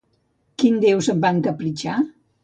[0.61, 1.99] Quin déu se'n va encapritxar?